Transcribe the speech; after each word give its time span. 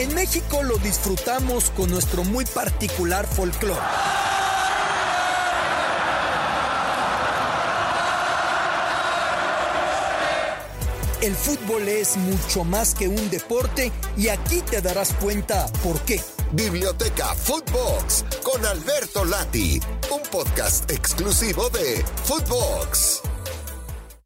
En 0.00 0.14
México 0.14 0.62
lo 0.62 0.78
disfrutamos 0.78 1.68
con 1.72 1.90
nuestro 1.90 2.24
muy 2.24 2.46
particular 2.46 3.26
folclore. 3.26 3.78
El 11.20 11.34
fútbol 11.34 11.86
es 11.86 12.16
mucho 12.16 12.64
más 12.64 12.94
que 12.94 13.08
un 13.08 13.28
deporte 13.28 13.92
y 14.16 14.28
aquí 14.28 14.62
te 14.62 14.80
darás 14.80 15.12
cuenta 15.20 15.66
por 15.82 16.00
qué. 16.06 16.18
Biblioteca 16.52 17.34
Footbox 17.34 18.24
con 18.42 18.64
Alberto 18.64 19.26
Lati, 19.26 19.82
un 20.10 20.22
podcast 20.30 20.90
exclusivo 20.90 21.68
de 21.68 22.02
Footbox. 22.24 23.20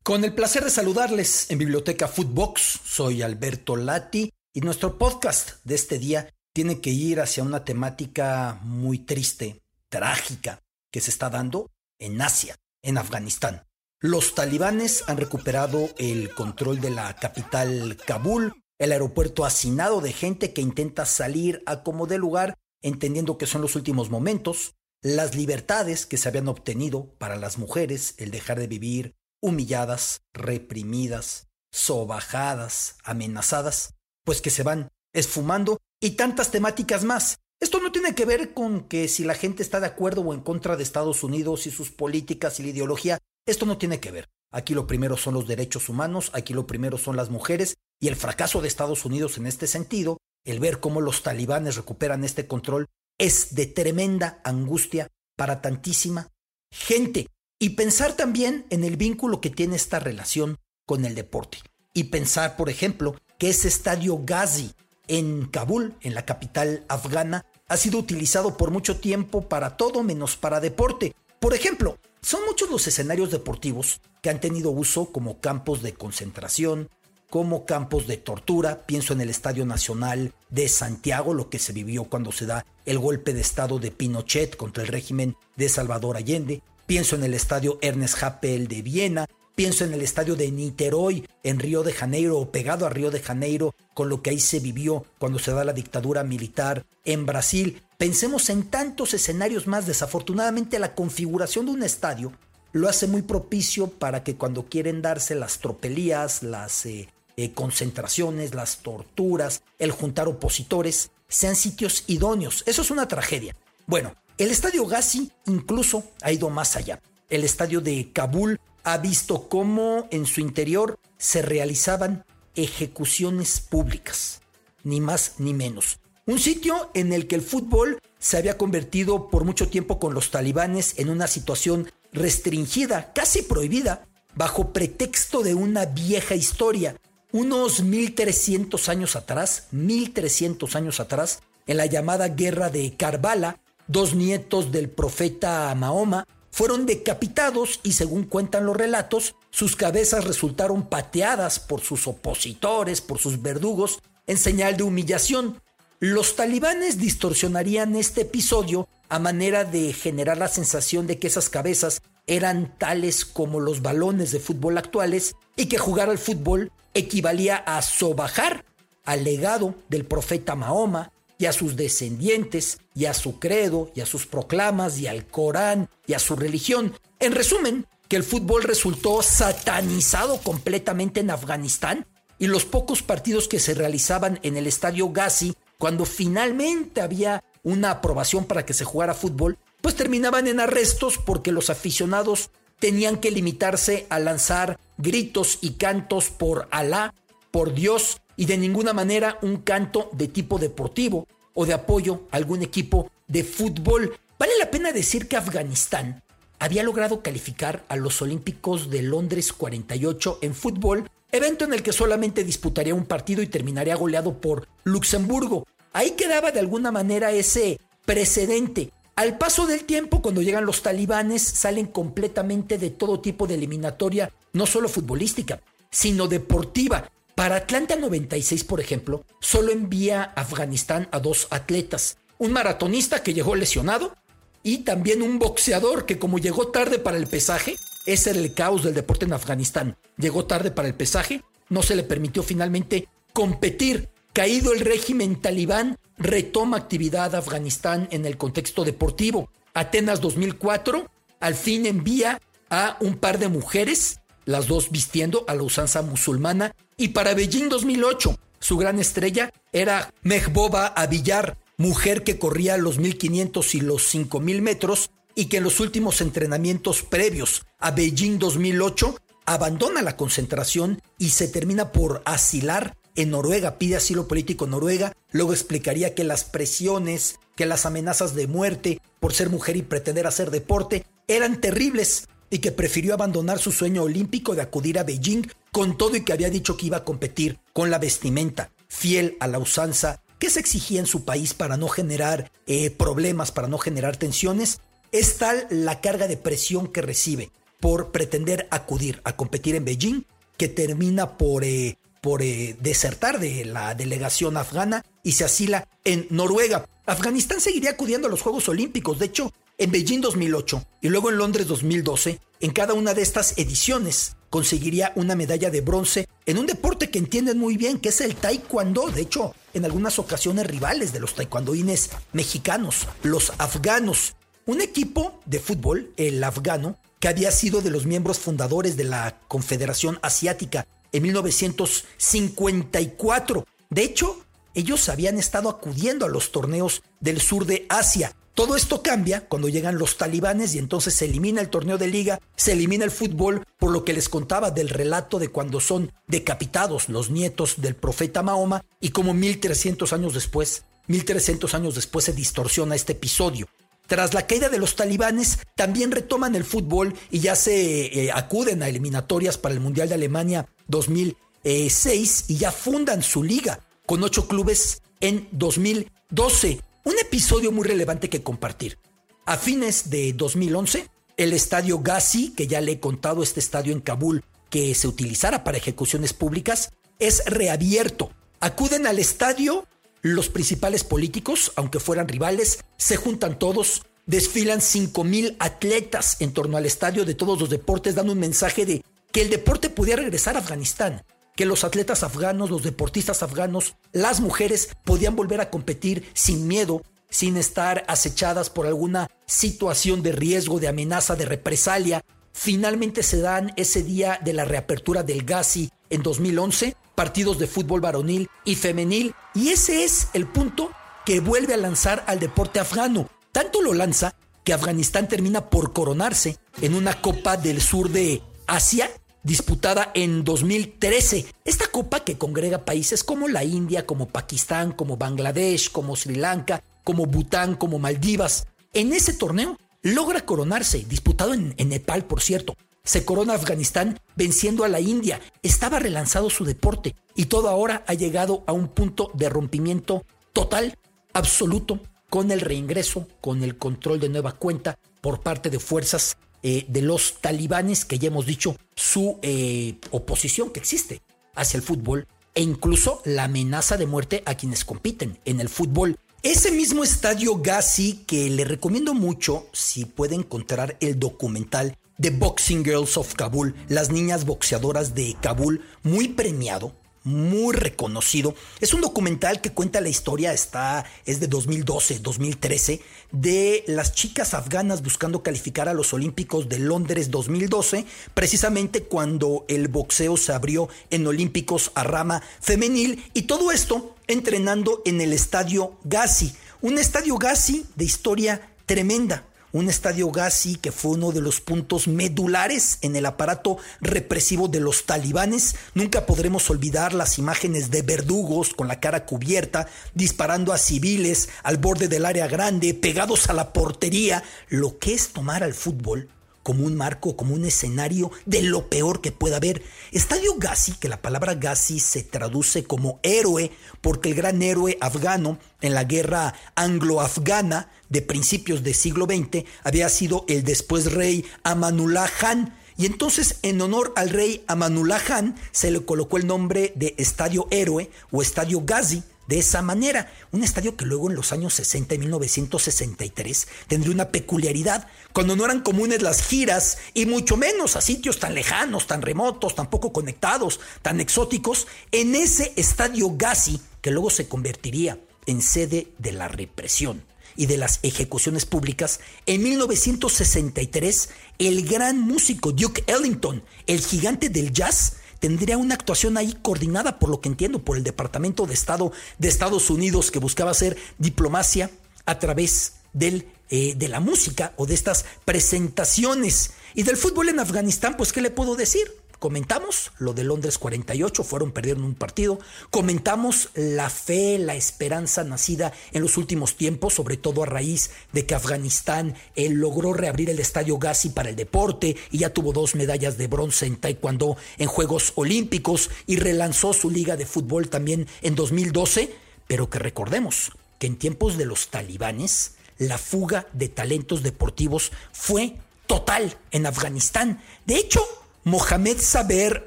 Con 0.04 0.22
el 0.22 0.36
placer 0.36 0.62
de 0.62 0.70
saludarles 0.70 1.50
en 1.50 1.58
Biblioteca 1.58 2.06
Footbox, 2.06 2.78
soy 2.84 3.22
Alberto 3.22 3.74
Lati 3.74 4.30
y 4.56 4.60
nuestro 4.60 4.98
podcast 4.98 5.56
de 5.64 5.74
este 5.74 5.98
día 5.98 6.32
tiene 6.54 6.80
que 6.80 6.90
ir 6.90 7.20
hacia 7.20 7.42
una 7.42 7.64
temática 7.64 8.60
muy 8.62 8.98
triste, 8.98 9.60
trágica, 9.88 10.60
que 10.92 11.00
se 11.00 11.10
está 11.10 11.28
dando 11.28 11.72
en 11.98 12.22
Asia, 12.22 12.54
en 12.80 12.96
Afganistán. 12.96 13.64
Los 14.00 14.36
talibanes 14.36 15.02
han 15.08 15.16
recuperado 15.16 15.88
el 15.98 16.32
control 16.32 16.80
de 16.80 16.90
la 16.90 17.16
capital 17.16 17.96
Kabul, 18.06 18.52
el 18.78 18.92
aeropuerto 18.92 19.44
hacinado 19.44 20.00
de 20.00 20.12
gente 20.12 20.52
que 20.52 20.62
intenta 20.62 21.04
salir 21.04 21.64
a 21.66 21.82
como 21.82 22.06
de 22.06 22.18
lugar, 22.18 22.54
entendiendo 22.80 23.38
que 23.38 23.46
son 23.46 23.60
los 23.60 23.74
últimos 23.74 24.08
momentos, 24.08 24.76
las 25.02 25.34
libertades 25.34 26.06
que 26.06 26.16
se 26.16 26.28
habían 26.28 26.46
obtenido 26.46 27.12
para 27.18 27.34
las 27.34 27.58
mujeres, 27.58 28.14
el 28.18 28.30
dejar 28.30 28.60
de 28.60 28.68
vivir 28.68 29.16
humilladas, 29.42 30.20
reprimidas, 30.32 31.48
sobajadas, 31.72 32.98
amenazadas, 33.02 33.94
pues 34.24 34.40
que 34.40 34.50
se 34.50 34.62
van 34.62 34.90
esfumando 35.12 35.78
y 36.00 36.12
tantas 36.12 36.50
temáticas 36.50 37.04
más. 37.04 37.38
Esto 37.60 37.80
no 37.80 37.92
tiene 37.92 38.14
que 38.14 38.24
ver 38.24 38.52
con 38.52 38.88
que 38.88 39.08
si 39.08 39.24
la 39.24 39.34
gente 39.34 39.62
está 39.62 39.80
de 39.80 39.86
acuerdo 39.86 40.22
o 40.22 40.34
en 40.34 40.40
contra 40.40 40.76
de 40.76 40.82
Estados 40.82 41.22
Unidos 41.22 41.66
y 41.66 41.70
sus 41.70 41.90
políticas 41.90 42.58
y 42.58 42.64
la 42.64 42.70
ideología, 42.70 43.18
esto 43.46 43.64
no 43.64 43.78
tiene 43.78 44.00
que 44.00 44.10
ver. 44.10 44.28
Aquí 44.50 44.74
lo 44.74 44.86
primero 44.86 45.16
son 45.16 45.34
los 45.34 45.46
derechos 45.46 45.88
humanos, 45.88 46.30
aquí 46.34 46.52
lo 46.52 46.66
primero 46.66 46.98
son 46.98 47.16
las 47.16 47.30
mujeres 47.30 47.76
y 48.00 48.08
el 48.08 48.16
fracaso 48.16 48.60
de 48.60 48.68
Estados 48.68 49.04
Unidos 49.04 49.38
en 49.38 49.46
este 49.46 49.66
sentido, 49.66 50.18
el 50.44 50.60
ver 50.60 50.80
cómo 50.80 51.00
los 51.00 51.22
talibanes 51.22 51.76
recuperan 51.76 52.24
este 52.24 52.46
control, 52.46 52.86
es 53.18 53.54
de 53.54 53.66
tremenda 53.66 54.40
angustia 54.44 55.08
para 55.36 55.60
tantísima 55.60 56.28
gente. 56.70 57.28
Y 57.58 57.70
pensar 57.70 58.14
también 58.14 58.66
en 58.70 58.84
el 58.84 58.96
vínculo 58.96 59.40
que 59.40 59.50
tiene 59.50 59.76
esta 59.76 60.00
relación 60.00 60.58
con 60.86 61.04
el 61.04 61.14
deporte. 61.14 61.58
Y 61.92 62.04
pensar, 62.04 62.56
por 62.56 62.68
ejemplo, 62.68 63.16
que 63.38 63.50
ese 63.50 63.68
estadio 63.68 64.20
Ghazi 64.24 64.72
en 65.08 65.46
Kabul, 65.46 65.94
en 66.00 66.14
la 66.14 66.24
capital 66.24 66.84
afgana, 66.88 67.44
ha 67.68 67.76
sido 67.76 67.98
utilizado 67.98 68.56
por 68.56 68.70
mucho 68.70 68.98
tiempo 68.98 69.48
para 69.48 69.76
todo 69.76 70.02
menos 70.02 70.36
para 70.36 70.60
deporte. 70.60 71.14
Por 71.40 71.54
ejemplo, 71.54 71.98
son 72.22 72.40
muchos 72.46 72.70
los 72.70 72.86
escenarios 72.86 73.30
deportivos 73.30 74.00
que 74.22 74.30
han 74.30 74.40
tenido 74.40 74.70
uso 74.70 75.12
como 75.12 75.40
campos 75.40 75.82
de 75.82 75.92
concentración, 75.92 76.88
como 77.28 77.66
campos 77.66 78.06
de 78.06 78.16
tortura. 78.16 78.86
Pienso 78.86 79.12
en 79.12 79.20
el 79.20 79.28
Estadio 79.28 79.66
Nacional 79.66 80.32
de 80.50 80.68
Santiago, 80.68 81.34
lo 81.34 81.50
que 81.50 81.58
se 81.58 81.72
vivió 81.72 82.04
cuando 82.04 82.32
se 82.32 82.46
da 82.46 82.64
el 82.86 82.98
golpe 82.98 83.34
de 83.34 83.40
Estado 83.40 83.78
de 83.78 83.90
Pinochet 83.90 84.56
contra 84.56 84.82
el 84.82 84.88
régimen 84.88 85.36
de 85.56 85.68
Salvador 85.68 86.16
Allende. 86.16 86.62
Pienso 86.86 87.16
en 87.16 87.24
el 87.24 87.34
Estadio 87.34 87.78
Ernest 87.82 88.22
Happel 88.22 88.68
de 88.68 88.82
Viena, 88.82 89.26
Pienso 89.54 89.84
en 89.84 89.94
el 89.94 90.02
estadio 90.02 90.34
de 90.34 90.50
Niterói, 90.50 91.28
en 91.44 91.60
Río 91.60 91.84
de 91.84 91.92
Janeiro, 91.92 92.38
o 92.38 92.50
pegado 92.50 92.86
a 92.86 92.90
Río 92.90 93.12
de 93.12 93.20
Janeiro, 93.20 93.72
con 93.94 94.08
lo 94.08 94.20
que 94.20 94.30
ahí 94.30 94.40
se 94.40 94.58
vivió 94.58 95.04
cuando 95.18 95.38
se 95.38 95.52
da 95.52 95.64
la 95.64 95.72
dictadura 95.72 96.24
militar 96.24 96.84
en 97.04 97.24
Brasil. 97.24 97.80
Pensemos 97.96 98.50
en 98.50 98.64
tantos 98.64 99.14
escenarios 99.14 99.68
más. 99.68 99.86
Desafortunadamente, 99.86 100.80
la 100.80 100.96
configuración 100.96 101.66
de 101.66 101.72
un 101.72 101.84
estadio 101.84 102.32
lo 102.72 102.88
hace 102.88 103.06
muy 103.06 103.22
propicio 103.22 103.86
para 103.86 104.24
que 104.24 104.34
cuando 104.34 104.64
quieren 104.64 105.02
darse 105.02 105.36
las 105.36 105.60
tropelías, 105.60 106.42
las 106.42 106.84
eh, 106.86 107.08
eh, 107.36 107.52
concentraciones, 107.52 108.54
las 108.54 108.78
torturas, 108.78 109.62
el 109.78 109.92
juntar 109.92 110.26
opositores, 110.26 111.12
sean 111.28 111.54
sitios 111.54 112.02
idóneos. 112.08 112.64
Eso 112.66 112.82
es 112.82 112.90
una 112.90 113.06
tragedia. 113.06 113.54
Bueno, 113.86 114.16
el 114.36 114.50
estadio 114.50 114.84
Gazi 114.86 115.30
incluso 115.46 116.02
ha 116.22 116.32
ido 116.32 116.50
más 116.50 116.74
allá. 116.74 117.00
El 117.30 117.44
estadio 117.44 117.80
de 117.80 118.10
Kabul 118.12 118.58
ha 118.84 118.98
visto 118.98 119.48
cómo 119.48 120.06
en 120.10 120.26
su 120.26 120.40
interior 120.40 120.98
se 121.18 121.42
realizaban 121.42 122.24
ejecuciones 122.54 123.60
públicas, 123.60 124.42
ni 124.84 125.00
más 125.00 125.34
ni 125.38 125.54
menos. 125.54 125.98
Un 126.26 126.38
sitio 126.38 126.90
en 126.94 127.12
el 127.12 127.26
que 127.26 127.34
el 127.34 127.42
fútbol 127.42 127.98
se 128.18 128.36
había 128.36 128.56
convertido 128.56 129.28
por 129.28 129.44
mucho 129.44 129.68
tiempo 129.68 129.98
con 129.98 130.14
los 130.14 130.30
talibanes 130.30 130.98
en 130.98 131.10
una 131.10 131.26
situación 131.26 131.90
restringida, 132.12 133.12
casi 133.12 133.42
prohibida, 133.42 134.06
bajo 134.34 134.72
pretexto 134.72 135.42
de 135.42 135.54
una 135.54 135.86
vieja 135.86 136.34
historia. 136.34 136.96
Unos 137.32 137.82
1300 137.82 138.88
años 138.88 139.16
atrás, 139.16 139.66
1300 139.72 140.76
años 140.76 141.00
atrás, 141.00 141.40
en 141.66 141.78
la 141.78 141.86
llamada 141.86 142.28
guerra 142.28 142.70
de 142.70 142.96
Karbala, 142.96 143.58
dos 143.86 144.14
nietos 144.14 144.72
del 144.72 144.88
profeta 144.88 145.74
Mahoma 145.74 146.26
fueron 146.54 146.86
decapitados 146.86 147.80
y 147.82 147.94
según 147.94 148.22
cuentan 148.22 148.64
los 148.64 148.76
relatos, 148.76 149.34
sus 149.50 149.74
cabezas 149.74 150.22
resultaron 150.22 150.88
pateadas 150.88 151.58
por 151.58 151.80
sus 151.80 152.06
opositores, 152.06 153.00
por 153.00 153.18
sus 153.18 153.42
verdugos, 153.42 153.98
en 154.28 154.38
señal 154.38 154.76
de 154.76 154.84
humillación. 154.84 155.60
Los 155.98 156.36
talibanes 156.36 156.98
distorsionarían 156.98 157.96
este 157.96 158.20
episodio 158.20 158.86
a 159.08 159.18
manera 159.18 159.64
de 159.64 159.92
generar 159.92 160.38
la 160.38 160.46
sensación 160.46 161.08
de 161.08 161.18
que 161.18 161.26
esas 161.26 161.50
cabezas 161.50 162.02
eran 162.28 162.78
tales 162.78 163.24
como 163.24 163.58
los 163.58 163.82
balones 163.82 164.30
de 164.30 164.38
fútbol 164.38 164.78
actuales 164.78 165.34
y 165.56 165.66
que 165.66 165.78
jugar 165.78 166.08
al 166.08 166.18
fútbol 166.18 166.70
equivalía 166.94 167.56
a 167.56 167.82
sobajar 167.82 168.64
al 169.04 169.24
legado 169.24 169.74
del 169.88 170.06
profeta 170.06 170.54
Mahoma, 170.54 171.10
y 171.38 171.46
a 171.46 171.52
sus 171.52 171.76
descendientes, 171.76 172.78
y 172.94 173.06
a 173.06 173.14
su 173.14 173.38
credo, 173.38 173.90
y 173.94 174.00
a 174.00 174.06
sus 174.06 174.26
proclamas, 174.26 174.98
y 174.98 175.06
al 175.06 175.26
Corán, 175.26 175.88
y 176.06 176.14
a 176.14 176.18
su 176.18 176.36
religión. 176.36 176.94
En 177.18 177.32
resumen, 177.32 177.86
que 178.08 178.16
el 178.16 178.22
fútbol 178.22 178.62
resultó 178.62 179.22
satanizado 179.22 180.38
completamente 180.38 181.20
en 181.20 181.30
Afganistán 181.30 182.06
y 182.38 182.46
los 182.46 182.64
pocos 182.64 183.02
partidos 183.02 183.48
que 183.48 183.60
se 183.60 183.74
realizaban 183.74 184.38
en 184.42 184.56
el 184.56 184.66
estadio 184.66 185.10
Ghazi, 185.10 185.54
cuando 185.78 186.04
finalmente 186.04 187.00
había 187.00 187.42
una 187.62 187.90
aprobación 187.90 188.44
para 188.44 188.66
que 188.66 188.74
se 188.74 188.84
jugara 188.84 189.14
fútbol, 189.14 189.58
pues 189.80 189.94
terminaban 189.94 190.46
en 190.48 190.60
arrestos 190.60 191.18
porque 191.18 191.52
los 191.52 191.70
aficionados 191.70 192.50
tenían 192.78 193.16
que 193.16 193.30
limitarse 193.30 194.06
a 194.10 194.18
lanzar 194.18 194.78
gritos 194.98 195.58
y 195.60 195.72
cantos 195.72 196.30
por 196.30 196.68
Alá, 196.70 197.14
por 197.54 197.72
Dios 197.72 198.20
y 198.36 198.46
de 198.46 198.58
ninguna 198.58 198.92
manera 198.92 199.38
un 199.40 199.58
canto 199.58 200.10
de 200.10 200.26
tipo 200.26 200.58
deportivo 200.58 201.28
o 201.54 201.64
de 201.66 201.72
apoyo 201.72 202.22
a 202.32 202.36
algún 202.38 202.62
equipo 202.62 203.12
de 203.28 203.44
fútbol. 203.44 204.18
Vale 204.40 204.54
la 204.58 204.72
pena 204.72 204.90
decir 204.90 205.28
que 205.28 205.36
Afganistán 205.36 206.20
había 206.58 206.82
logrado 206.82 207.22
calificar 207.22 207.84
a 207.88 207.94
los 207.94 208.20
Olímpicos 208.22 208.90
de 208.90 209.02
Londres 209.02 209.52
48 209.52 210.40
en 210.42 210.52
fútbol, 210.52 211.08
evento 211.30 211.64
en 211.64 211.74
el 211.74 211.84
que 211.84 211.92
solamente 211.92 212.42
disputaría 212.42 212.92
un 212.92 213.06
partido 213.06 213.40
y 213.40 213.46
terminaría 213.46 213.94
goleado 213.94 214.40
por 214.40 214.66
Luxemburgo. 214.82 215.64
Ahí 215.92 216.10
quedaba 216.16 216.50
de 216.50 216.58
alguna 216.58 216.90
manera 216.90 217.30
ese 217.30 217.78
precedente. 218.04 218.90
Al 219.14 219.38
paso 219.38 219.68
del 219.68 219.84
tiempo, 219.84 220.22
cuando 220.22 220.42
llegan 220.42 220.66
los 220.66 220.82
talibanes, 220.82 221.42
salen 221.42 221.86
completamente 221.86 222.78
de 222.78 222.90
todo 222.90 223.20
tipo 223.20 223.46
de 223.46 223.54
eliminatoria, 223.54 224.32
no 224.52 224.66
solo 224.66 224.88
futbolística, 224.88 225.60
sino 225.88 226.26
deportiva. 226.26 227.12
Para 227.34 227.56
Atlanta 227.56 227.96
96, 227.96 228.64
por 228.64 228.80
ejemplo, 228.80 229.24
solo 229.40 229.72
envía 229.72 230.22
a 230.22 230.42
Afganistán 230.42 231.08
a 231.10 231.18
dos 231.18 231.48
atletas. 231.50 232.16
Un 232.38 232.52
maratonista 232.52 233.22
que 233.22 233.34
llegó 233.34 233.56
lesionado 233.56 234.14
y 234.62 234.78
también 234.78 235.20
un 235.20 235.38
boxeador 235.38 236.06
que 236.06 236.18
como 236.18 236.38
llegó 236.38 236.68
tarde 236.68 236.98
para 236.98 237.16
el 237.16 237.26
pesaje, 237.26 237.76
ese 238.06 238.30
era 238.30 238.38
el 238.38 238.54
caos 238.54 238.84
del 238.84 238.94
deporte 238.94 239.24
en 239.24 239.32
Afganistán. 239.32 239.96
Llegó 240.16 240.46
tarde 240.46 240.70
para 240.70 240.88
el 240.88 240.94
pesaje, 240.94 241.42
no 241.68 241.82
se 241.82 241.96
le 241.96 242.04
permitió 242.04 242.42
finalmente 242.42 243.08
competir. 243.32 244.08
Caído 244.32 244.72
el 244.72 244.80
régimen 244.80 245.40
talibán, 245.40 245.98
retoma 246.18 246.76
actividad 246.76 247.34
Afganistán 247.34 248.08
en 248.10 248.26
el 248.26 248.36
contexto 248.36 248.84
deportivo. 248.84 249.48
Atenas 249.74 250.20
2004 250.20 251.08
al 251.40 251.54
fin 251.54 251.86
envía 251.86 252.40
a 252.70 252.96
un 253.00 253.16
par 253.16 253.38
de 253.38 253.48
mujeres, 253.48 254.20
las 254.44 254.66
dos 254.66 254.90
vistiendo 254.90 255.44
a 255.48 255.54
la 255.54 255.62
usanza 255.62 256.02
musulmana, 256.02 256.74
y 256.96 257.08
para 257.08 257.34
Beijing 257.34 257.68
2008 257.68 258.38
su 258.60 258.78
gran 258.78 258.98
estrella 258.98 259.52
era 259.72 260.14
Mehboba 260.22 260.86
Abillar, 260.86 261.58
mujer 261.76 262.24
que 262.24 262.38
corría 262.38 262.76
los 262.76 262.98
1500 262.98 263.74
y 263.74 263.80
los 263.80 264.06
5000 264.06 264.62
metros 264.62 265.10
y 265.34 265.46
que 265.46 265.58
en 265.58 265.64
los 265.64 265.80
últimos 265.80 266.20
entrenamientos 266.20 267.02
previos 267.02 267.66
a 267.78 267.90
Beijing 267.90 268.38
2008 268.38 269.16
abandona 269.46 270.02
la 270.02 270.16
concentración 270.16 271.02
y 271.18 271.30
se 271.30 271.48
termina 271.48 271.92
por 271.92 272.22
asilar 272.24 272.96
en 273.16 273.30
Noruega, 273.30 273.78
pide 273.78 273.96
asilo 273.96 274.26
político 274.26 274.64
en 274.64 274.72
Noruega, 274.72 275.12
luego 275.30 275.52
explicaría 275.52 276.14
que 276.14 276.24
las 276.24 276.44
presiones, 276.44 277.38
que 277.54 277.66
las 277.66 277.86
amenazas 277.86 278.34
de 278.34 278.46
muerte 278.46 279.00
por 279.20 279.34
ser 279.34 279.50
mujer 279.50 279.76
y 279.76 279.82
pretender 279.82 280.26
hacer 280.26 280.50
deporte 280.50 281.04
eran 281.28 281.60
terribles 281.60 282.26
y 282.50 282.58
que 282.58 282.72
prefirió 282.72 283.14
abandonar 283.14 283.58
su 283.58 283.72
sueño 283.72 284.02
olímpico 284.02 284.54
de 284.54 284.62
acudir 284.62 284.98
a 284.98 285.04
Beijing 285.04 285.46
con 285.72 285.96
todo 285.96 286.16
y 286.16 286.22
que 286.22 286.32
había 286.32 286.50
dicho 286.50 286.76
que 286.76 286.86
iba 286.86 286.98
a 286.98 287.04
competir 287.04 287.58
con 287.72 287.90
la 287.90 287.98
vestimenta, 287.98 288.70
fiel 288.88 289.36
a 289.40 289.48
la 289.48 289.58
usanza 289.58 290.22
que 290.38 290.50
se 290.50 290.60
exigía 290.60 291.00
en 291.00 291.06
su 291.06 291.24
país 291.24 291.54
para 291.54 291.76
no 291.76 291.88
generar 291.88 292.50
eh, 292.66 292.90
problemas, 292.90 293.52
para 293.52 293.68
no 293.68 293.78
generar 293.78 294.16
tensiones, 294.16 294.80
es 295.10 295.38
tal 295.38 295.66
la 295.70 296.00
carga 296.00 296.26
de 296.28 296.36
presión 296.36 296.88
que 296.88 297.02
recibe 297.02 297.50
por 297.80 298.12
pretender 298.12 298.68
acudir 298.70 299.20
a 299.24 299.36
competir 299.36 299.74
en 299.74 299.84
Beijing 299.84 300.24
que 300.56 300.68
termina 300.68 301.36
por 301.36 301.64
eh, 301.64 301.98
por 302.20 302.40
eh, 302.40 302.74
desertar 302.80 303.38
de 303.38 303.66
la 303.66 303.94
delegación 303.94 304.56
afgana 304.56 305.04
y 305.24 305.32
se 305.32 305.44
asila 305.44 305.88
en 306.04 306.28
Noruega. 306.30 306.86
Afganistán 307.06 307.60
seguiría 307.60 307.90
acudiendo 307.90 308.28
a 308.28 308.30
los 308.30 308.42
Juegos 308.42 308.68
Olímpicos, 308.68 309.18
de 309.18 309.26
hecho, 309.26 309.52
en 309.76 309.90
Beijing 309.90 310.20
2008 310.20 310.86
y 311.02 311.08
luego 311.08 311.30
en 311.30 311.38
Londres 311.38 311.66
2012, 311.66 312.38
en 312.60 312.70
cada 312.70 312.94
una 312.94 313.12
de 313.12 313.22
estas 313.22 313.58
ediciones 313.58 314.36
conseguiría 314.50 315.10
una 315.16 315.34
medalla 315.34 315.70
de 315.70 315.80
bronce 315.80 316.28
en 316.46 316.58
un 316.58 316.66
deporte 316.66 317.10
que 317.10 317.18
entienden 317.18 317.58
muy 317.58 317.76
bien, 317.76 317.98
que 317.98 318.10
es 318.10 318.20
el 318.20 318.36
taekwondo, 318.36 319.10
de 319.10 319.22
hecho, 319.22 319.52
en 319.72 319.84
algunas 319.84 320.20
ocasiones 320.20 320.68
rivales 320.68 321.12
de 321.12 321.18
los 321.18 321.34
taekwondoines 321.34 322.10
mexicanos, 322.32 323.08
los 323.24 323.52
afganos. 323.58 324.36
Un 324.66 324.80
equipo 324.80 325.40
de 325.44 325.58
fútbol, 325.58 326.12
el 326.16 326.44
afgano, 326.44 326.96
que 327.18 327.26
había 327.26 327.50
sido 327.50 327.80
de 327.80 327.90
los 327.90 328.06
miembros 328.06 328.38
fundadores 328.38 328.96
de 328.96 329.02
la 329.04 329.40
Confederación 329.48 330.20
Asiática 330.22 330.86
en 331.10 331.24
1954. 331.24 333.66
De 333.90 334.04
hecho, 334.04 334.43
ellos 334.74 335.08
habían 335.08 335.38
estado 335.38 335.68
acudiendo 335.68 336.26
a 336.26 336.28
los 336.28 336.52
torneos 336.52 337.02
del 337.20 337.40
sur 337.40 337.66
de 337.66 337.86
Asia. 337.88 338.34
Todo 338.54 338.76
esto 338.76 339.02
cambia 339.02 339.48
cuando 339.48 339.68
llegan 339.68 339.98
los 339.98 340.16
talibanes 340.16 340.74
y 340.74 340.78
entonces 340.78 341.14
se 341.14 341.24
elimina 341.24 341.60
el 341.60 341.70
torneo 341.70 341.98
de 341.98 342.06
liga, 342.06 342.40
se 342.54 342.72
elimina 342.72 343.04
el 343.04 343.10
fútbol, 343.10 343.64
por 343.78 343.90
lo 343.90 344.04
que 344.04 344.12
les 344.12 344.28
contaba 344.28 344.70
del 344.70 344.90
relato 344.90 345.40
de 345.40 345.48
cuando 345.48 345.80
son 345.80 346.12
decapitados 346.28 347.08
los 347.08 347.30
nietos 347.30 347.74
del 347.78 347.96
profeta 347.96 348.44
Mahoma 348.44 348.84
y 349.00 349.08
como 349.10 349.34
1300 349.34 350.12
años 350.12 350.34
después, 350.34 350.84
1300 351.08 351.74
años 351.74 351.96
después 351.96 352.26
se 352.26 352.32
distorsiona 352.32 352.94
este 352.94 353.12
episodio. 353.12 353.66
Tras 354.06 354.34
la 354.34 354.46
caída 354.46 354.68
de 354.68 354.78
los 354.78 354.94
talibanes, 354.94 355.58
también 355.74 356.12
retoman 356.12 356.54
el 356.54 356.64
fútbol 356.64 357.14
y 357.30 357.40
ya 357.40 357.56
se 357.56 358.06
eh, 358.06 358.30
acuden 358.32 358.82
a 358.84 358.88
eliminatorias 358.88 359.58
para 359.58 359.74
el 359.74 359.80
Mundial 359.80 360.08
de 360.08 360.14
Alemania 360.14 360.68
2006 360.86 362.44
y 362.48 362.56
ya 362.58 362.70
fundan 362.70 363.22
su 363.22 363.42
liga 363.42 363.80
con 364.06 364.22
ocho 364.22 364.46
clubes 364.48 365.02
en 365.20 365.48
2012. 365.52 366.80
Un 367.04 367.14
episodio 367.20 367.72
muy 367.72 367.84
relevante 367.84 368.28
que 368.28 368.42
compartir. 368.42 368.98
A 369.46 369.56
fines 369.56 370.10
de 370.10 370.32
2011, 370.32 371.08
el 371.36 371.52
estadio 371.52 372.00
Ghazi, 372.00 372.50
que 372.50 372.66
ya 372.66 372.80
le 372.80 372.92
he 372.92 373.00
contado, 373.00 373.42
este 373.42 373.60
estadio 373.60 373.92
en 373.92 374.00
Kabul 374.00 374.44
que 374.70 374.94
se 374.94 375.06
utilizara 375.06 375.64
para 375.64 375.78
ejecuciones 375.78 376.32
públicas, 376.32 376.92
es 377.18 377.44
reabierto. 377.46 378.32
Acuden 378.60 379.06
al 379.06 379.18
estadio 379.18 379.86
los 380.22 380.48
principales 380.48 381.04
políticos, 381.04 381.72
aunque 381.76 382.00
fueran 382.00 382.28
rivales, 382.28 382.80
se 382.96 383.16
juntan 383.16 383.58
todos, 383.58 384.02
desfilan 384.26 384.80
5.000 384.80 385.56
atletas 385.58 386.38
en 386.40 386.52
torno 386.52 386.78
al 386.78 386.86
estadio 386.86 387.24
de 387.24 387.34
todos 387.34 387.60
los 387.60 387.68
deportes, 387.68 388.14
dando 388.14 388.32
un 388.32 388.38
mensaje 388.38 388.86
de 388.86 389.04
que 389.30 389.42
el 389.42 389.50
deporte 389.50 389.90
podía 389.90 390.16
regresar 390.16 390.56
a 390.56 390.60
Afganistán, 390.60 391.22
que 391.56 391.66
los 391.66 391.84
atletas 391.84 392.22
afganos, 392.22 392.70
los 392.70 392.82
deportistas 392.82 393.42
afganos, 393.42 393.96
las 394.12 394.40
mujeres 394.40 394.90
podían 395.04 395.36
volver 395.36 395.60
a 395.60 395.70
competir 395.70 396.28
sin 396.34 396.66
miedo, 396.66 397.02
sin 397.30 397.56
estar 397.56 398.04
acechadas 398.08 398.70
por 398.70 398.86
alguna 398.86 399.28
situación 399.46 400.22
de 400.22 400.32
riesgo, 400.32 400.80
de 400.80 400.88
amenaza, 400.88 401.36
de 401.36 401.46
represalia. 401.46 402.24
Finalmente 402.52 403.22
se 403.22 403.40
dan 403.40 403.72
ese 403.76 404.02
día 404.02 404.38
de 404.44 404.52
la 404.52 404.64
reapertura 404.64 405.22
del 405.22 405.44
GASI 405.44 405.90
en 406.10 406.22
2011, 406.22 406.96
partidos 407.14 407.58
de 407.58 407.66
fútbol 407.66 408.00
varonil 408.00 408.48
y 408.64 408.76
femenil, 408.76 409.34
y 409.54 409.70
ese 409.70 410.04
es 410.04 410.28
el 410.34 410.46
punto 410.46 410.90
que 411.24 411.40
vuelve 411.40 411.74
a 411.74 411.78
lanzar 411.78 412.24
al 412.26 412.38
deporte 412.38 412.78
afgano. 412.78 413.28
Tanto 413.50 413.80
lo 413.82 413.94
lanza 413.94 414.34
que 414.62 414.72
Afganistán 414.72 415.28
termina 415.28 415.70
por 415.70 415.92
coronarse 415.92 416.58
en 416.80 416.94
una 416.94 417.20
Copa 417.20 417.56
del 417.56 417.80
Sur 417.80 418.10
de 418.10 418.42
Asia 418.66 419.10
disputada 419.44 420.10
en 420.14 420.42
2013. 420.42 421.46
Esta 421.64 421.86
copa 421.86 422.24
que 422.24 422.36
congrega 422.36 422.84
países 422.84 423.22
como 423.22 423.46
la 423.46 423.62
India, 423.62 424.06
como 424.06 424.26
Pakistán, 424.26 424.90
como 424.92 425.16
Bangladesh, 425.16 425.92
como 425.92 426.16
Sri 426.16 426.34
Lanka, 426.34 426.82
como 427.04 427.26
Bután, 427.26 427.76
como 427.76 428.00
Maldivas. 428.00 428.66
En 428.92 429.12
ese 429.12 429.34
torneo 429.34 429.76
logra 430.02 430.44
coronarse, 430.44 431.04
disputado 431.08 431.54
en, 431.54 431.74
Nepal, 431.76 432.24
por 432.24 432.40
cierto. 432.40 432.74
Se 433.04 433.26
corona 433.26 433.52
Afganistán 433.52 434.18
venciendo 434.34 434.82
a 434.82 434.88
la 434.88 434.98
India. 434.98 435.40
Estaba 435.62 435.98
relanzado 435.98 436.48
su 436.48 436.64
deporte 436.64 437.14
y 437.36 437.46
todo 437.46 437.68
ahora 437.68 438.02
ha 438.06 438.14
llegado 438.14 438.64
a 438.66 438.72
un 438.72 438.88
punto 438.88 439.30
de 439.34 439.50
rompimiento 439.50 440.24
total, 440.54 440.96
absoluto, 441.34 442.00
con 442.30 442.50
el 442.50 442.62
reingreso, 442.62 443.28
con 443.42 443.62
el 443.62 443.76
control 443.76 444.20
de 444.20 444.30
nueva 444.30 444.52
cuenta 444.52 444.98
por 445.20 445.42
parte 445.42 445.68
de 445.68 445.78
fuerzas 445.78 446.36
eh, 446.66 446.86
de 446.88 447.02
los 447.02 447.34
talibanes, 447.42 448.06
que 448.06 448.18
ya 448.18 448.28
hemos 448.28 448.46
dicho 448.46 448.74
su 448.96 449.38
eh, 449.42 449.96
oposición 450.10 450.70
que 450.70 450.80
existe 450.80 451.20
hacia 451.54 451.76
el 451.76 451.82
fútbol 451.82 452.26
e 452.54 452.62
incluso 452.62 453.20
la 453.26 453.44
amenaza 453.44 453.98
de 453.98 454.06
muerte 454.06 454.42
a 454.46 454.54
quienes 454.54 454.86
compiten 454.86 455.38
en 455.44 455.60
el 455.60 455.68
fútbol. 455.68 456.16
Ese 456.42 456.70
mismo 456.72 457.04
estadio 457.04 457.58
Ghazi 457.58 458.24
que 458.26 458.48
le 458.48 458.64
recomiendo 458.64 459.12
mucho 459.12 459.66
si 459.72 460.06
puede 460.06 460.36
encontrar 460.36 460.96
el 461.00 461.18
documental 461.18 461.98
The 462.18 462.30
Boxing 462.30 462.82
Girls 462.82 463.18
of 463.18 463.34
Kabul, 463.34 463.74
las 463.88 464.10
niñas 464.10 464.46
boxeadoras 464.46 465.14
de 465.14 465.36
Kabul, 465.42 465.82
muy 466.02 466.28
premiado, 466.28 466.94
muy 467.24 467.74
reconocido. 467.74 468.54
Es 468.80 468.94
un 468.94 469.00
documental 469.00 469.60
que 469.60 469.72
cuenta 469.72 470.00
la 470.00 470.10
historia, 470.10 470.52
está, 470.52 471.04
es 471.26 471.40
de 471.40 471.48
2012, 471.48 472.20
2013, 472.20 473.00
de 473.32 473.84
las 473.88 474.12
chicas 474.12 474.54
afganas 474.54 475.02
buscando 475.02 475.42
calificar 475.42 475.88
a 475.88 475.94
los 475.94 476.12
Olímpicos 476.12 476.68
de 476.68 476.78
Londres 476.78 477.30
2012, 477.30 478.04
precisamente 478.34 479.04
cuando 479.04 479.64
el 479.68 479.88
boxeo 479.88 480.36
se 480.36 480.52
abrió 480.52 480.88
en 481.10 481.26
Olímpicos 481.26 481.90
a 481.94 482.04
rama 482.04 482.42
femenil 482.60 483.24
y 483.32 483.42
todo 483.42 483.72
esto 483.72 484.14
entrenando 484.26 485.02
en 485.04 485.20
el 485.20 485.32
estadio 485.32 485.94
Gazi, 486.04 486.52
un 486.82 486.98
estadio 486.98 487.36
Gazi 487.38 487.86
de 487.96 488.04
historia 488.04 488.70
tremenda 488.86 489.44
un 489.74 489.88
estadio 489.88 490.30
Ghazi 490.30 490.76
que 490.76 490.92
fue 490.92 491.10
uno 491.10 491.32
de 491.32 491.40
los 491.40 491.60
puntos 491.60 492.06
medulares 492.06 492.98
en 493.02 493.16
el 493.16 493.26
aparato 493.26 493.76
represivo 494.00 494.68
de 494.68 494.78
los 494.78 495.04
talibanes. 495.04 495.74
Nunca 495.94 496.26
podremos 496.26 496.70
olvidar 496.70 497.12
las 497.12 497.38
imágenes 497.38 497.90
de 497.90 498.02
verdugos 498.02 498.72
con 498.72 498.86
la 498.86 499.00
cara 499.00 499.26
cubierta, 499.26 499.88
disparando 500.14 500.72
a 500.72 500.78
civiles 500.78 501.48
al 501.64 501.78
borde 501.78 502.06
del 502.06 502.24
área 502.24 502.46
grande, 502.46 502.94
pegados 502.94 503.50
a 503.50 503.52
la 503.52 503.72
portería. 503.72 504.44
Lo 504.68 504.98
que 505.00 505.12
es 505.12 505.30
tomar 505.30 505.64
al 505.64 505.74
fútbol 505.74 506.28
como 506.64 506.84
un 506.84 506.96
marco, 506.96 507.36
como 507.36 507.54
un 507.54 507.64
escenario 507.64 508.32
de 508.46 508.62
lo 508.62 508.88
peor 508.88 509.20
que 509.20 509.30
pueda 509.30 509.58
haber. 509.58 509.84
Estadio 510.10 510.56
Ghazi, 510.58 510.94
que 510.94 511.08
la 511.08 511.22
palabra 511.22 511.54
Ghazi 511.54 512.00
se 512.00 512.24
traduce 512.24 512.82
como 512.82 513.20
héroe, 513.22 513.70
porque 514.00 514.30
el 514.30 514.34
gran 514.34 514.60
héroe 514.62 514.98
afgano 515.00 515.58
en 515.80 515.94
la 515.94 516.02
guerra 516.02 516.54
anglo-afgana 516.74 517.90
de 518.08 518.22
principios 518.22 518.82
del 518.82 518.94
siglo 518.94 519.26
XX 519.26 519.64
había 519.84 520.08
sido 520.08 520.44
el 520.48 520.64
después 520.64 521.12
rey 521.12 521.44
Amanullah 521.62 522.28
Khan. 522.40 522.76
Y 522.96 523.06
entonces, 523.06 523.58
en 523.62 523.80
honor 523.80 524.12
al 524.16 524.30
rey 524.30 524.64
Amanullah 524.66 525.20
Khan, 525.20 525.56
se 525.72 525.90
le 525.90 526.04
colocó 526.04 526.38
el 526.38 526.46
nombre 526.46 526.92
de 526.96 527.14
Estadio 527.18 527.66
Héroe 527.70 528.10
o 528.30 528.40
Estadio 528.40 528.82
Ghazi, 528.84 529.22
de 529.46 529.58
esa 529.58 529.82
manera. 529.82 530.32
Un 530.52 530.64
estadio 530.64 530.96
que 530.96 531.04
luego 531.04 531.30
en 531.30 531.36
los 531.36 531.52
años 531.52 531.74
60 531.74 532.14
y 532.14 532.18
1963 532.18 533.68
tendría 533.88 534.14
una 534.14 534.30
peculiaridad, 534.30 535.08
cuando 535.32 535.56
no 535.56 535.64
eran 535.64 535.82
comunes 535.82 536.22
las 536.22 536.42
giras 536.42 536.98
y 537.12 537.26
mucho 537.26 537.56
menos 537.56 537.96
a 537.96 538.00
sitios 538.00 538.38
tan 538.38 538.54
lejanos, 538.54 539.06
tan 539.06 539.22
remotos, 539.22 539.74
tan 539.74 539.90
poco 539.90 540.12
conectados, 540.12 540.80
tan 541.02 541.20
exóticos. 541.20 541.86
En 542.12 542.34
ese 542.34 542.72
estadio 542.76 543.32
Gassi 543.36 543.80
que 544.00 544.10
luego 544.10 544.30
se 544.30 544.48
convertiría 544.48 545.18
en 545.46 545.62
sede 545.62 546.08
de 546.18 546.32
la 546.32 546.48
represión 546.48 547.24
y 547.56 547.66
de 547.66 547.76
las 547.76 548.00
ejecuciones 548.02 548.66
públicas, 548.66 549.20
en 549.46 549.62
1963 549.62 551.28
el 551.58 551.88
gran 551.88 552.20
músico 552.20 552.72
Duke 552.72 553.04
Ellington, 553.06 553.62
el 553.86 554.00
gigante 554.00 554.48
del 554.48 554.72
jazz, 554.72 555.18
tendría 555.44 555.76
una 555.76 555.94
actuación 555.94 556.38
ahí 556.38 556.56
coordinada, 556.62 557.18
por 557.18 557.28
lo 557.28 557.42
que 557.42 557.50
entiendo, 557.50 557.84
por 557.84 557.98
el 557.98 558.02
Departamento 558.02 558.64
de 558.64 558.72
Estado 558.72 559.12
de 559.36 559.48
Estados 559.48 559.90
Unidos 559.90 560.30
que 560.30 560.38
buscaba 560.38 560.70
hacer 560.70 560.96
diplomacia 561.18 561.90
a 562.24 562.38
través 562.38 562.94
del, 563.12 563.46
eh, 563.68 563.92
de 563.94 564.08
la 564.08 564.20
música 564.20 564.72
o 564.76 564.86
de 564.86 564.94
estas 564.94 565.26
presentaciones. 565.44 566.70
Y 566.94 567.02
del 567.02 567.18
fútbol 567.18 567.50
en 567.50 567.60
Afganistán, 567.60 568.16
pues, 568.16 568.32
¿qué 568.32 568.40
le 568.40 568.50
puedo 568.50 568.74
decir? 568.74 569.06
Comentamos 569.44 570.10
lo 570.20 570.32
de 570.32 570.42
Londres 570.42 570.78
48, 570.78 571.44
fueron 571.44 571.70
perdiendo 571.70 572.06
un 572.06 572.14
partido. 572.14 572.58
Comentamos 572.88 573.68
la 573.74 574.08
fe, 574.08 574.58
la 574.58 574.74
esperanza 574.74 575.44
nacida 575.44 575.92
en 576.12 576.22
los 576.22 576.38
últimos 576.38 576.76
tiempos, 576.76 577.12
sobre 577.12 577.36
todo 577.36 577.62
a 577.62 577.66
raíz 577.66 578.10
de 578.32 578.46
que 578.46 578.54
Afganistán 578.54 579.34
eh, 579.54 579.68
logró 579.68 580.14
reabrir 580.14 580.48
el 580.48 580.60
estadio 580.60 580.96
Gazi 580.96 581.28
para 581.28 581.50
el 581.50 581.56
deporte 581.56 582.16
y 582.30 582.38
ya 582.38 582.54
tuvo 582.54 582.72
dos 582.72 582.94
medallas 582.94 583.36
de 583.36 583.46
bronce 583.46 583.84
en 583.84 583.96
Taekwondo 583.96 584.56
en 584.78 584.88
Juegos 584.88 585.34
Olímpicos 585.34 586.08
y 586.26 586.36
relanzó 586.36 586.94
su 586.94 587.10
liga 587.10 587.36
de 587.36 587.44
fútbol 587.44 587.90
también 587.90 588.26
en 588.40 588.54
2012. 588.54 589.30
Pero 589.66 589.90
que 589.90 589.98
recordemos 589.98 590.72
que 590.98 591.06
en 591.06 591.16
tiempos 591.16 591.58
de 591.58 591.66
los 591.66 591.88
talibanes, 591.88 592.76
la 592.96 593.18
fuga 593.18 593.66
de 593.74 593.90
talentos 593.90 594.42
deportivos 594.42 595.12
fue 595.32 595.76
total 596.06 596.56
en 596.70 596.86
Afganistán. 596.86 597.62
De 597.84 597.96
hecho, 597.96 598.26
Mohamed 598.64 599.18
Saber 599.18 599.86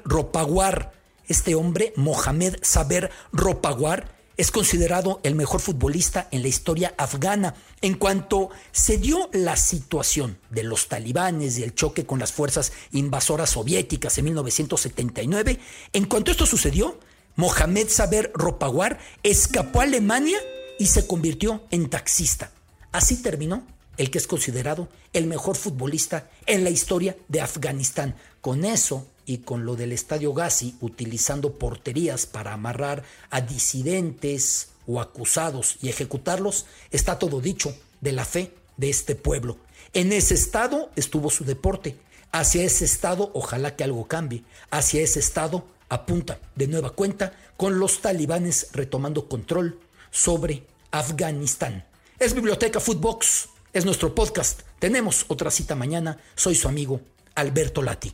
Ropawar. 0.04 0.92
Este 1.26 1.56
hombre, 1.56 1.92
Mohamed 1.96 2.58
Saber 2.62 3.10
Ropawar, 3.32 4.16
es 4.36 4.52
considerado 4.52 5.18
el 5.24 5.34
mejor 5.34 5.60
futbolista 5.60 6.28
en 6.30 6.42
la 6.42 6.48
historia 6.48 6.94
afgana. 6.96 7.54
En 7.80 7.94
cuanto 7.94 8.50
se 8.70 8.96
dio 8.96 9.30
la 9.32 9.56
situación 9.56 10.38
de 10.50 10.62
los 10.62 10.86
talibanes 10.86 11.58
y 11.58 11.64
el 11.64 11.74
choque 11.74 12.06
con 12.06 12.20
las 12.20 12.32
fuerzas 12.32 12.72
invasoras 12.92 13.50
soviéticas 13.50 14.16
en 14.18 14.26
1979, 14.26 15.58
en 15.92 16.04
cuanto 16.04 16.30
esto 16.30 16.46
sucedió, 16.46 17.00
Mohamed 17.34 17.88
Saber 17.88 18.30
Ropawar 18.32 19.00
escapó 19.24 19.80
a 19.80 19.84
Alemania 19.84 20.38
y 20.78 20.86
se 20.86 21.04
convirtió 21.04 21.64
en 21.72 21.90
taxista. 21.90 22.52
Así 22.92 23.20
terminó 23.22 23.66
el 23.98 24.10
que 24.10 24.18
es 24.18 24.26
considerado 24.26 24.88
el 25.12 25.26
mejor 25.26 25.56
futbolista 25.56 26.30
en 26.46 26.64
la 26.64 26.70
historia 26.70 27.16
de 27.28 27.42
Afganistán. 27.42 28.14
Con 28.40 28.64
eso 28.64 29.06
y 29.26 29.38
con 29.38 29.66
lo 29.66 29.76
del 29.76 29.92
estadio 29.92 30.32
Gazi, 30.32 30.76
utilizando 30.80 31.52
porterías 31.58 32.24
para 32.24 32.54
amarrar 32.54 33.02
a 33.30 33.42
disidentes 33.42 34.68
o 34.86 35.00
acusados 35.00 35.76
y 35.82 35.90
ejecutarlos, 35.90 36.64
está 36.90 37.18
todo 37.18 37.40
dicho 37.40 37.76
de 38.00 38.12
la 38.12 38.24
fe 38.24 38.54
de 38.78 38.88
este 38.88 39.14
pueblo. 39.14 39.58
En 39.92 40.12
ese 40.12 40.34
estado 40.34 40.90
estuvo 40.96 41.30
su 41.30 41.44
deporte. 41.44 41.96
Hacia 42.30 42.62
ese 42.62 42.84
estado 42.84 43.30
ojalá 43.34 43.74
que 43.74 43.84
algo 43.84 44.06
cambie. 44.06 44.44
Hacia 44.70 45.02
ese 45.02 45.18
estado 45.18 45.66
apunta 45.88 46.38
de 46.54 46.68
nueva 46.68 46.90
cuenta 46.90 47.32
con 47.56 47.78
los 47.78 48.00
talibanes 48.00 48.68
retomando 48.72 49.28
control 49.28 49.78
sobre 50.10 50.62
Afganistán. 50.90 51.84
Es 52.18 52.34
Biblioteca 52.34 52.80
Footbox 52.80 53.48
es 53.78 53.84
nuestro 53.84 54.14
podcast. 54.14 54.60
Tenemos 54.78 55.24
otra 55.28 55.50
cita 55.50 55.74
mañana. 55.74 56.18
Soy 56.34 56.54
su 56.54 56.68
amigo 56.68 57.00
Alberto 57.36 57.80
Lati. 57.80 58.12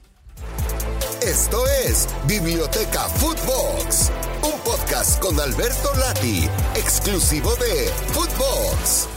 Esto 1.23 1.67
es 1.87 2.07
Biblioteca 2.27 3.09
Footbox, 3.09 4.11
un 4.43 4.61
podcast 4.61 5.19
con 5.21 5.41
Alberto 5.41 5.95
Lati, 5.95 6.47
exclusivo 6.77 7.51
de 7.57 7.91
Footbox. 8.13 9.14